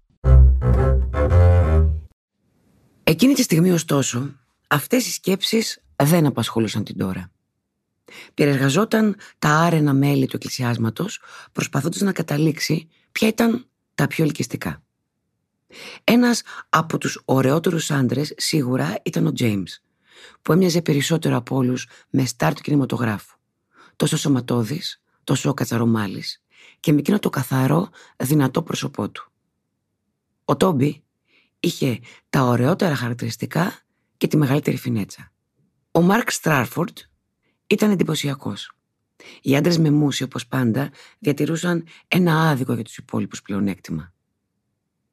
Εκείνη 3.04 3.34
τη 3.34 3.42
στιγμή 3.42 3.70
ωστόσο, 3.70 4.34
αυτές 4.66 5.06
οι 5.06 5.12
σκέψεις 5.12 5.82
δεν 6.02 6.26
απασχολούσαν 6.26 6.84
την 6.84 6.98
τώρα. 6.98 7.30
Περιεργαζόταν 8.34 9.16
τα 9.38 9.48
άρενα 9.48 9.92
μέλη 9.92 10.26
του 10.26 10.36
εκκλησιάσματος, 10.36 11.22
προσπαθώντας 11.52 12.00
να 12.00 12.12
καταλήξει 12.12 12.88
ποια 13.12 13.28
ήταν 13.28 13.66
τα 13.94 14.06
πιο 14.06 14.24
ελκυστικά. 14.24 14.82
Ένας 16.04 16.42
από 16.68 16.98
τους 16.98 17.22
ωραιότερους 17.24 17.90
άντρες 17.90 18.34
σίγουρα 18.36 18.94
ήταν 19.02 19.26
ο 19.26 19.32
Τζέιμς, 19.32 19.80
που 20.42 20.52
έμοιαζε 20.52 20.82
περισσότερο 20.82 21.36
από 21.36 21.56
όλους 21.56 21.86
με 22.10 22.24
στάρ 22.24 22.54
του 22.54 22.62
κινηματογράφου. 22.62 23.36
Τόσο 23.96 24.16
σωματώδης, 24.16 25.02
τόσο 25.24 25.54
κατσαρομάλης 25.54 26.43
και 26.80 26.92
με 26.92 26.98
εκείνο 26.98 27.18
το 27.18 27.30
καθαρό, 27.30 27.88
δυνατό 28.16 28.62
πρόσωπό 28.62 29.10
του. 29.10 29.32
Ο 30.44 30.56
Τόμπι 30.56 31.02
είχε 31.60 32.00
τα 32.30 32.42
ωραιότερα 32.42 32.96
χαρακτηριστικά 32.96 33.78
και 34.16 34.26
τη 34.26 34.36
μεγαλύτερη 34.36 34.76
φινέτσα. 34.76 35.32
Ο 35.90 36.00
Μάρκ 36.00 36.30
Στράρφορντ 36.30 36.98
ήταν 37.66 37.90
εντυπωσιακός. 37.90 38.72
Οι 39.42 39.56
άντρες 39.56 39.78
με 39.78 39.90
μουσι, 39.90 40.22
όπως 40.22 40.46
πάντα, 40.46 40.90
διατηρούσαν 41.18 41.86
ένα 42.08 42.48
άδικο 42.48 42.74
για 42.74 42.84
τους 42.84 42.96
υπόλοιπους 42.96 43.42
πλεονέκτημα. 43.42 44.12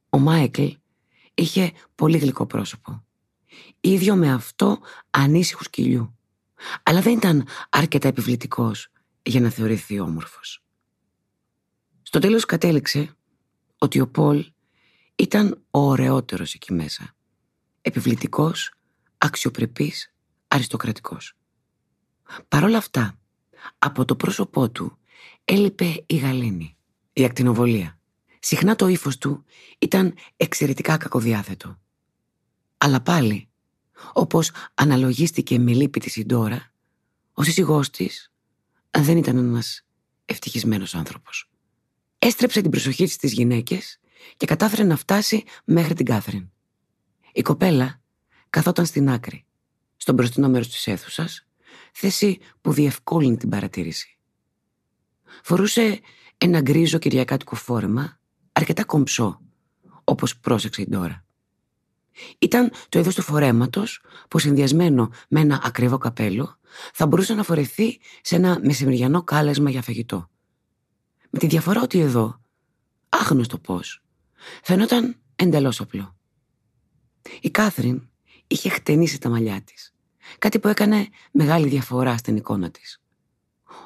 Ο 0.10 0.20
Μάικλ 0.20 0.68
είχε 1.34 1.72
πολύ 1.96 2.18
γλυκό 2.18 2.46
πρόσωπο. 2.46 3.06
ίδιο 3.80 4.16
με 4.16 4.32
αυτό 4.32 4.80
ανήσυχου 5.10 5.64
σκυλιού. 5.64 6.18
Αλλά 6.84 7.02
δεν 7.02 7.14
ήταν 7.14 7.48
αρκετά 7.70 8.08
επιβλητικός 8.08 8.88
για 9.24 9.40
να 9.40 9.50
θεωρηθεί 9.50 10.00
όμορφος. 10.00 10.64
Στο 12.14 12.20
τέλος 12.20 12.46
κατέληξε 12.46 13.16
ότι 13.78 14.00
ο 14.00 14.08
Πολ 14.08 14.52
ήταν 15.16 15.64
ο 15.72 15.80
ωραιότερος 15.80 16.54
εκεί 16.54 16.74
μέσα. 16.74 17.16
Επιβλητικός, 17.82 18.74
αξιοπρεπής, 19.18 20.14
αριστοκρατικός. 20.48 21.34
Παρ' 22.48 22.64
όλα 22.64 22.78
αυτά, 22.78 23.20
από 23.80 24.06
το 24.06 24.16
πρόσωπό 24.16 24.70
του 24.70 24.98
έλειπε 25.46 26.04
η 26.06 26.16
γαλήνη, 26.16 26.78
η 27.14 27.24
ακτινοβολία. 27.24 28.00
Συχνά 28.40 28.76
το 28.76 28.88
ύφος 28.88 29.18
του 29.18 29.46
ήταν 29.80 30.14
εξαιρετικά 30.38 30.98
κακοδιάθετο. 30.98 31.80
Αλλά 32.78 33.02
πάλι, 33.02 33.50
όπως 34.14 34.52
αναλογίστηκε 34.74 35.60
με 35.60 35.74
λύπη 35.74 36.00
της 36.00 36.16
Ιντόρα, 36.16 36.72
ο 37.34 37.44
σύζυγός 37.44 37.90
της 37.90 38.32
δεν 38.92 39.18
ήταν 39.18 39.38
ένας 39.38 39.86
ευτυχισμένος 40.26 40.96
άνθρωπος 40.96 41.51
έστρεψε 42.26 42.62
την 42.62 42.72
προσοχή 42.72 43.04
της 43.04 43.14
στις 43.14 43.32
γυναίκες 43.32 44.00
και 44.38 44.46
κατάφερε 44.46 44.84
να 44.84 44.96
φτάσει 44.96 45.44
μέχρι 45.66 45.94
την 45.94 46.06
Κάθριν. 46.06 46.50
Η 47.32 47.42
κοπέλα 47.42 48.02
καθόταν 48.50 48.86
στην 48.86 49.10
άκρη, 49.10 49.46
στο 49.98 50.14
μπροστινό 50.14 50.50
μέρος 50.50 50.68
της 50.68 50.88
αίθουσας, 50.88 51.48
θέση 51.92 52.40
που 52.62 52.74
διευκόλυνε 52.74 53.38
την 53.38 53.50
παρατήρηση. 53.50 54.18
Φορούσε 55.44 56.00
ένα 56.38 56.62
γκρίζο 56.62 56.98
κυριακάτικο 56.98 57.56
φόρεμα, 57.56 58.20
αρκετά 58.52 58.84
κομψό, 58.84 59.42
όπως 60.04 60.38
πρόσεξε 60.38 60.82
η 60.82 60.88
Ντόρα. 60.90 61.26
Ήταν 62.40 62.72
το 62.90 63.00
είδος 63.00 63.16
του 63.16 63.22
φορέματος 63.22 64.02
που 64.28 64.40
συνδυασμένο 64.40 65.10
με 65.30 65.40
ένα 65.40 65.62
ακριβό 65.64 65.98
καπέλο 65.98 66.58
θα 66.94 67.08
μπορούσε 67.08 67.34
να 67.34 67.44
φορεθεί 67.44 68.00
σε 68.22 68.36
ένα 68.36 68.60
μεσημεριανό 68.64 69.24
κάλεσμα 69.24 69.70
για 69.70 69.82
φαγητό. 69.82 70.31
Με 71.34 71.40
τη 71.40 71.48
διαφορά 71.48 71.82
ότι 71.82 72.00
εδώ, 72.00 72.42
άγνωστο 73.10 73.58
πώς, 73.58 74.04
φαινόταν 74.64 75.16
εντελώς 75.36 75.82
απλό. 75.82 76.16
Η 77.42 77.50
Κάθριν 77.50 78.10
είχε 78.48 78.70
χτενίσει 78.70 79.20
τα 79.20 79.30
μαλλιά 79.30 79.62
της, 79.62 79.94
κάτι 80.38 80.60
που 80.60 80.68
έκανε 80.68 81.08
μεγάλη 81.32 81.68
διαφορά 81.68 82.18
στην 82.18 82.36
εικόνα 82.36 82.72
της. 82.72 83.02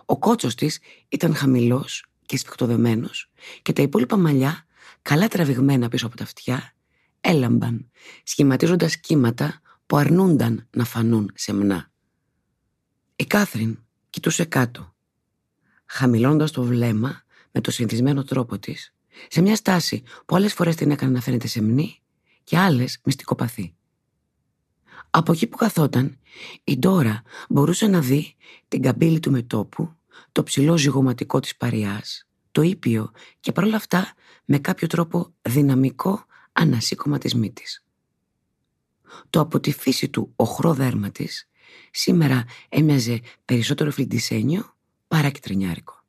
Ο 0.05 0.19
κότσος 0.19 0.55
της 0.55 0.79
ήταν 1.09 1.35
χαμηλός 1.35 2.05
και 2.25 2.37
σφιχτοδεμένος 2.37 3.31
και 3.61 3.73
τα 3.73 3.81
υπόλοιπα 3.81 4.17
μαλλιά, 4.17 4.65
καλά 5.01 5.27
τραβηγμένα 5.27 5.89
πίσω 5.89 6.05
από 6.05 6.17
τα 6.17 6.23
αυτιά, 6.23 6.73
έλαμπαν, 7.21 7.91
σχηματίζοντας 8.23 8.97
κύματα 8.97 9.61
που 9.85 9.97
αρνούνταν 9.97 10.67
να 10.71 10.85
φανούν 10.85 11.31
σεμνά. 11.33 11.91
Η 13.15 13.25
Κάθριν 13.25 13.79
κοιτούσε 14.09 14.45
κάτω, 14.45 14.95
χαμηλώντας 15.85 16.51
το 16.51 16.63
βλέμμα 16.63 17.23
με 17.55 17.62
το 17.62 17.71
συνηθισμένο 17.71 18.24
τρόπο 18.24 18.59
της, 18.59 18.93
σε 19.27 19.41
μια 19.41 19.55
στάση 19.55 20.03
που 20.25 20.35
άλλες 20.35 20.53
φορές 20.53 20.75
την 20.75 20.91
έκανε 20.91 21.12
να 21.12 21.21
φαίνεται 21.21 21.47
σεμνή 21.47 22.00
και 22.43 22.57
άλλες 22.57 23.00
μυστικοπαθή. 23.03 23.75
Από 25.09 25.31
εκεί 25.31 25.47
που 25.47 25.57
καθόταν, 25.57 26.19
η 26.63 26.77
Ντόρα 26.77 27.21
μπορούσε 27.50 27.88
να 27.88 28.01
δει 28.01 28.35
την 28.67 28.81
καμπύλη 28.81 29.19
του 29.19 29.31
μετόπου, 29.31 29.95
το 30.31 30.43
ψηλό 30.43 30.77
ζυγωματικό 30.77 31.39
της 31.39 31.55
παριάς, 31.55 32.27
το 32.51 32.62
ήπιο 32.62 33.12
και 33.39 33.51
παρόλα 33.51 33.75
αυτά 33.75 34.13
με 34.45 34.59
κάποιο 34.59 34.88
τρόπο 34.88 35.33
δυναμικό 35.41 36.25
ανασύκωμα 36.51 37.17
της 37.17 37.35
μύτης. 37.35 37.83
Το 39.29 39.39
από 39.39 39.59
τη 39.59 39.71
φύση 39.71 40.09
του 40.09 40.33
οχρό 40.35 40.74
δέρμα 40.74 41.12
της 41.12 41.50
σήμερα 41.91 42.45
έμοιαζε 42.69 43.21
περισσότερο 43.45 43.91
φλιντισένιο 43.91 44.75
παρά 45.07 45.31
τρινιάρικο. 45.31 46.03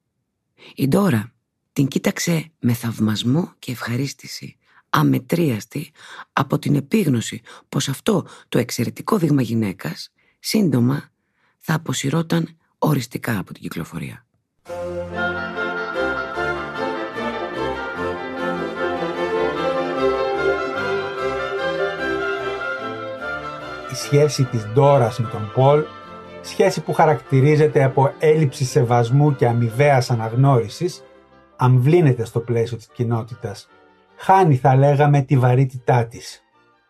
Η 0.75 0.89
Ντόρα 0.89 1.36
την 1.77 1.89
κοίταξε 1.89 2.51
με 2.59 2.73
θαυμασμό 2.73 3.53
και 3.59 3.73
ευχαρίστηση, 3.73 4.57
αμετρίαστη 4.91 5.93
από 6.33 6.59
την 6.59 6.75
επίγνωση 6.75 7.43
πως 7.69 7.89
αυτό 7.89 8.27
το 8.49 8.59
εξαιρετικό 8.59 9.19
δείγμα 9.19 9.43
γυναίκας 9.43 10.13
σύντομα 10.39 11.11
θα 11.59 11.75
αποσυρώταν 11.75 12.57
οριστικά 12.79 13.39
από 13.39 13.53
την 13.53 13.63
κυκλοφορία. 13.63 14.27
Η 23.91 23.95
σχέση 23.95 24.45
της 24.45 24.67
Ντόρας 24.67 25.19
με 25.19 25.29
τον 25.29 25.53
Πολ, 25.55 25.85
σχέση 26.43 26.81
που 26.81 26.93
χαρακτηρίζεται 26.93 27.85
από 27.85 28.15
έλλειψη 28.19 28.65
σεβασμού 28.65 29.37
και 29.37 29.47
αμοιβαίας 29.47 30.11
αναγνώρισης, 30.11 31.03
αμβλύνεται 31.57 32.25
στο 32.25 32.41
πλαίσιο 32.41 32.77
της 32.77 32.89
κοινότητας. 32.89 33.69
Χάνει 34.17 34.57
θα 34.57 34.77
λέγαμε 34.77 35.23
τη 35.23 35.39
βαρύτητά 35.39 36.07
της. 36.07 36.41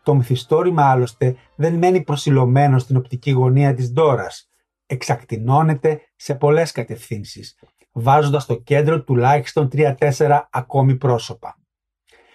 Το 0.02 0.14
μυθιστόρημα 0.14 0.90
άλλωστε 0.90 1.36
δεν 1.56 1.74
μένει 1.74 2.02
προσιλωμένο 2.02 2.78
στην 2.78 2.96
οπτική 2.96 3.30
γωνία 3.30 3.74
της 3.74 3.92
Ντόρας. 3.92 4.48
Εξακτηνώνεται 4.86 6.00
σε 6.16 6.34
πολλές 6.34 6.72
κατευθύνσεις, 6.72 7.58
βάζοντας 7.92 8.42
στο 8.42 8.54
κέντρο 8.54 9.02
τουλάχιστον 9.02 9.68
3-4 9.72 10.48
ακόμη 10.50 10.96
πρόσωπα. 10.96 11.58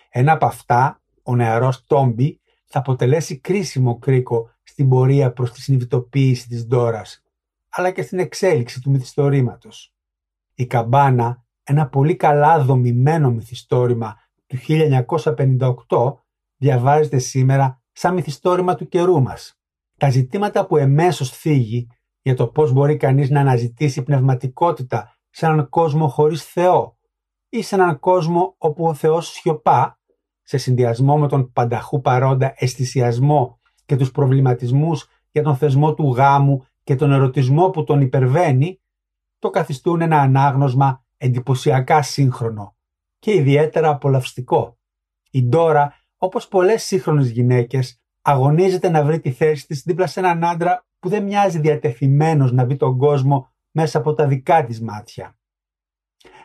Ένα 0.09 0.31
από 0.31 0.45
αυτά, 0.45 1.01
ο 1.23 1.35
νεαρός 1.35 1.85
Τόμπι, 1.85 2.39
θα 2.65 2.79
αποτελέσει 2.79 3.39
κρίσιμο 3.39 3.99
κρίκο 3.99 4.49
στην 4.63 4.89
πορεία 4.89 5.31
προς 5.31 5.51
τη 5.51 5.61
συνειδητοποίηση 5.61 6.47
της 6.47 6.67
Ντόρας, 6.67 7.23
αλλά 7.69 7.91
και 7.91 8.01
στην 8.01 8.19
εξέλιξη 8.19 8.81
του 8.81 8.89
μυθιστορήματος. 8.89 9.93
Η 10.53 10.65
καμπάνα 10.65 11.43
ένα 11.71 11.87
πολύ 11.87 12.15
καλά 12.15 12.59
δομημένο 12.59 13.31
μυθιστόρημα 13.31 14.15
του 14.47 14.57
1958 15.87 16.13
διαβάζεται 16.57 17.17
σήμερα 17.17 17.81
σαν 17.91 18.13
μυθιστόρημα 18.13 18.75
του 18.75 18.87
καιρού 18.87 19.21
μας. 19.21 19.59
Τα 19.97 20.09
ζητήματα 20.09 20.65
που 20.65 20.77
εμέσως 20.77 21.29
θίγει 21.29 21.87
για 22.21 22.35
το 22.35 22.47
πώς 22.47 22.71
μπορεί 22.71 22.97
κανείς 22.97 23.29
να 23.29 23.39
αναζητήσει 23.39 24.03
πνευματικότητα 24.03 25.17
σε 25.29 25.45
έναν 25.45 25.69
κόσμο 25.69 26.07
χωρίς 26.07 26.43
Θεό 26.43 26.97
ή 27.49 27.61
σε 27.61 27.75
έναν 27.75 27.99
κόσμο 27.99 28.55
όπου 28.57 28.85
ο 28.85 28.93
Θεός 28.93 29.27
σιωπά 29.27 29.99
σε 30.41 30.57
συνδυασμό 30.57 31.17
με 31.17 31.27
τον 31.27 31.51
πανταχού 31.51 32.01
παρόντα 32.01 32.53
αισθησιασμό 32.55 33.59
και 33.85 33.95
τους 33.95 34.11
προβληματισμούς 34.11 35.07
για 35.31 35.43
τον 35.43 35.55
θεσμό 35.55 35.93
του 35.93 36.13
γάμου 36.13 36.65
και 36.83 36.95
τον 36.95 37.11
ερωτισμό 37.11 37.69
που 37.69 37.83
τον 37.83 38.01
υπερβαίνει, 38.01 38.81
το 39.39 39.49
καθιστούν 39.49 40.01
ένα 40.01 40.19
ανάγνωσμα 40.21 41.03
εντυπωσιακά 41.21 42.01
σύγχρονο 42.01 42.75
και 43.19 43.33
ιδιαίτερα 43.33 43.89
απολαυστικό. 43.89 44.77
Η 45.31 45.43
Ντόρα, 45.43 45.95
όπως 46.17 46.47
πολλές 46.47 46.83
σύγχρονες 46.83 47.29
γυναίκες, 47.29 48.01
αγωνίζεται 48.21 48.89
να 48.89 49.03
βρει 49.03 49.19
τη 49.19 49.31
θέση 49.31 49.67
της 49.67 49.81
δίπλα 49.81 50.07
σε 50.07 50.19
έναν 50.19 50.43
άντρα 50.43 50.85
που 50.99 51.09
δεν 51.09 51.23
μοιάζει 51.23 51.59
διατεθειμένος 51.59 52.51
να 52.51 52.65
δει 52.65 52.75
τον 52.75 52.97
κόσμο 52.97 53.51
μέσα 53.71 53.97
από 53.97 54.13
τα 54.13 54.27
δικά 54.27 54.63
της 54.63 54.81
μάτια. 54.81 55.37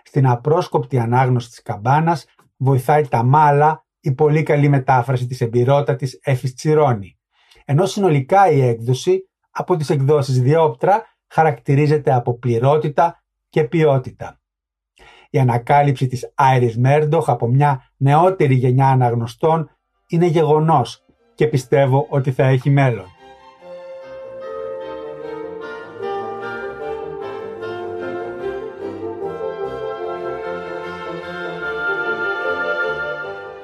Στην 0.03 0.27
απρόσκοπτη 0.27 0.99
ανάγνωση 0.99 1.49
της 1.49 1.63
καμπάνας 1.63 2.27
βοηθάει 2.57 3.09
τα 3.09 3.23
μάλα 3.23 3.87
η 4.01 4.13
πολύ 4.13 4.43
καλή 4.43 4.69
μετάφραση 4.69 5.27
της 5.27 5.41
εμπειρότατης 5.41 6.19
Έφης 6.23 6.55
Τσιρόνη. 6.55 7.19
Ενώ 7.65 7.87
συνολικά 7.87 8.51
η 8.51 8.61
έκδοση 8.61 9.31
από 9.51 9.77
τις 9.77 9.91
εκδόσεις 9.91 10.41
Διόπτρα 10.41 11.03
χαρακτηρίζεται 11.27 12.13
από 12.13 12.39
πληρότητα 12.39 13.25
και 13.49 13.65
ποιότητα 13.65 14.41
η 15.37 15.39
ανακάλυψη 15.39 16.07
της 16.07 16.33
Iris 16.57 16.87
Murdoch 16.87 17.25
από 17.27 17.47
μια 17.47 17.91
νεότερη 17.97 18.55
γενιά 18.55 18.87
αναγνωστών 18.87 19.71
είναι 20.09 20.27
γεγονός 20.27 21.05
και 21.35 21.47
πιστεύω 21.47 22.07
ότι 22.09 22.31
θα 22.31 22.45
έχει 22.47 22.71
μέλλον. 22.71 23.05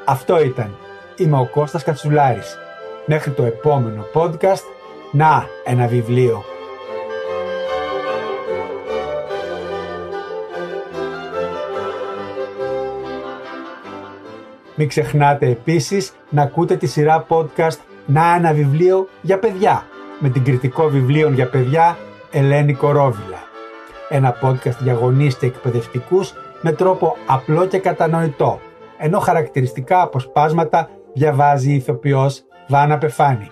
Αυτό 0.06 0.42
ήταν. 0.42 0.76
Είμαι 1.16 1.38
ο 1.38 1.46
Κώστας 1.46 1.82
Κατσουλάρης. 1.82 2.56
Μέχρι 3.06 3.30
το 3.30 3.42
επόμενο 3.42 4.04
podcast, 4.14 4.64
να 5.12 5.46
ένα 5.64 5.87
βιβλίο. 5.87 6.52
Μην 14.74 14.88
ξεχνάτε 14.88 15.46
επίσης 15.46 16.12
να 16.30 16.42
ακούτε 16.42 16.76
τη 16.76 16.87
σειρά 16.87 17.26
podcast 17.28 17.78
«Να 18.06 18.35
ένα 18.35 18.52
βιβλίο 18.52 19.08
για 19.22 19.38
παιδιά» 19.38 19.87
με 20.18 20.28
την 20.28 20.44
κριτικό 20.44 20.88
βιβλίων 20.88 21.35
για 21.35 21.48
παιδιά 21.48 21.96
Ελένη 22.30 22.74
Κορόβιλα. 22.74 23.42
Ένα 24.08 24.37
podcast 24.42 24.78
για 24.82 24.92
γονείς 24.92 25.37
και 25.37 25.46
εκπαιδευτικούς 25.46 26.32
με 26.61 26.72
τρόπο 26.72 27.16
απλό 27.26 27.66
και 27.66 27.78
κατανοητό, 27.78 28.61
ενώ 28.98 29.18
χαρακτηριστικά 29.18 30.02
αποσπάσματα 30.02 30.88
διαβάζει 31.14 31.70
η 31.70 31.74
ηθοποιός 31.74 32.44
Βάνα 32.68 32.98
Πεφάνη. 32.98 33.50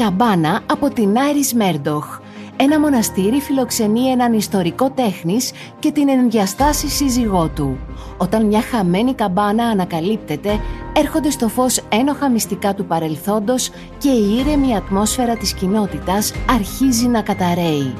Καμπάνα 0.00 0.60
από 0.66 0.90
την 0.90 1.18
Άιρις 1.18 1.54
Μέρντοχ. 1.54 2.18
Ένα 2.56 2.80
μοναστήρι 2.80 3.40
φιλοξενεί 3.40 4.00
έναν 4.00 4.32
ιστορικό 4.32 4.90
τέχνης 4.90 5.52
και 5.78 5.92
την 5.92 6.08
ενδιαστάση 6.08 6.88
σύζυγό 6.88 7.48
του. 7.54 7.78
Όταν 8.16 8.46
μια 8.46 8.60
χαμένη 8.60 9.14
καμπάνα 9.14 9.64
ανακαλύπτεται, 9.64 10.60
έρχονται 10.96 11.30
στο 11.30 11.48
φως 11.48 11.80
ένοχα 11.88 12.30
μυστικά 12.30 12.74
του 12.74 12.84
παρελθόντος 12.84 13.70
και 13.98 14.08
η 14.08 14.36
ήρεμη 14.38 14.76
ατμόσφαιρα 14.76 15.36
της 15.36 15.54
κοινότητας 15.54 16.32
αρχίζει 16.50 17.06
να 17.06 17.22
καταραίει. 17.22 17.94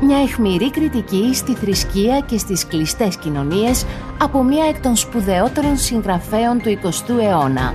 Μια 0.00 0.18
αιχμηρή 0.18 0.70
κριτική 0.70 1.30
στη 1.34 1.54
θρησκεία 1.54 2.20
και 2.20 2.38
στις 2.38 2.66
κλειστές 2.66 3.16
κοινωνίες 3.16 3.84
από 4.22 4.42
μια 4.42 4.64
εκ 4.64 4.80
των 4.80 4.96
σπουδαιότερων 4.96 5.76
συγγραφέων 5.76 6.58
του 6.62 6.78
20ου 6.82 7.18
αιώνα. 7.20 7.74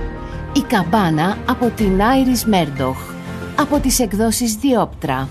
Η 0.52 0.60
καμπάνα 0.60 1.36
από 1.48 1.70
την 1.76 2.02
Άιρις 2.02 2.44
Μέρντοχ 2.44 3.13
από 3.56 3.78
τις 3.78 4.00
εκδόσεις 4.00 4.54
Διόπτρα. 4.54 5.28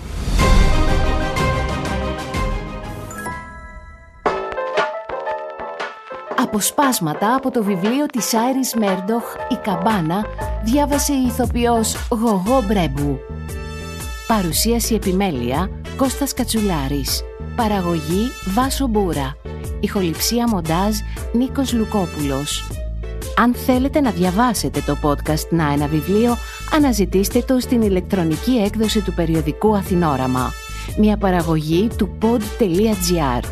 Αποσπάσματα 6.42 7.34
από 7.34 7.50
το 7.50 7.62
βιβλίο 7.64 8.06
της 8.06 8.34
Άιρις 8.34 8.74
Μέρντοχ 8.74 9.24
«Η 9.50 9.54
Καμπάνα» 9.54 10.24
διάβασε 10.64 11.12
η 11.12 11.26
ηθοποιός 11.26 12.08
Γογό 12.10 12.62
Μπρέμπου. 12.66 13.18
Παρουσίαση 14.26 14.94
επιμέλεια 14.94 15.70
Κώστας 15.96 16.34
Κατσουλάρης. 16.34 17.22
Παραγωγή 17.56 18.30
Βάσο 18.54 18.86
Μπούρα. 18.86 19.36
Ηχοληψία 19.80 20.48
μοντάζ 20.48 20.96
Νίκος 21.32 21.72
Λουκόπουλος. 21.72 22.64
Αν 23.36 23.54
θέλετε 23.54 24.00
να 24.00 24.10
διαβάσετε 24.10 24.82
το 24.86 24.96
podcast 25.02 25.48
«Να 25.50 25.72
ένα 25.72 25.86
βιβλίο», 25.86 26.36
αναζητήστε 26.72 27.40
το 27.40 27.60
στην 27.60 27.82
ηλεκτρονική 27.82 28.56
έκδοση 28.64 29.00
του 29.00 29.12
περιοδικού 29.14 29.76
Αθηνόραμα. 29.76 30.52
Μια 30.98 31.16
παραγωγή 31.16 31.88
του 31.96 32.18
pod.gr. 32.22 33.42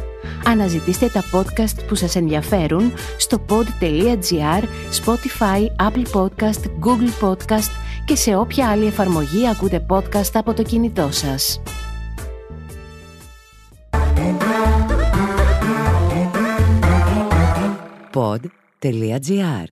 Αναζητήστε 0.46 1.08
τα 1.08 1.22
podcast 1.32 1.86
που 1.88 1.94
σας 1.94 2.16
ενδιαφέρουν 2.16 2.92
στο 3.18 3.44
pod.gr, 3.48 4.62
Spotify, 5.04 5.88
Apple 5.88 6.06
Podcast, 6.14 6.64
Google 6.84 7.28
Podcast 7.28 7.70
και 8.04 8.16
σε 8.16 8.36
όποια 8.36 8.68
άλλη 8.68 8.86
εφαρμογή 8.86 9.48
ακούτε 9.48 9.86
podcast 9.88 10.30
από 10.32 10.54
το 10.54 10.62
κινητό 10.62 11.08
σας. 11.10 11.62
Pod.gr. 18.14 19.71